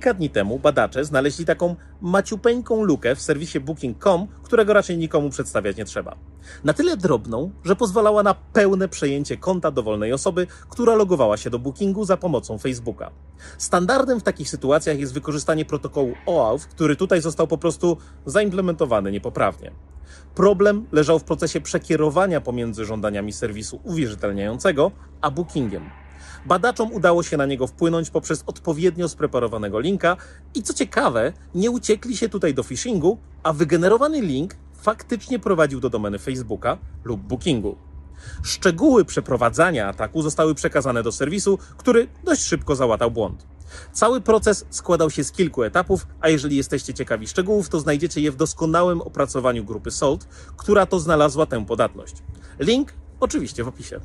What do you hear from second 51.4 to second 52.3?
tę podatność.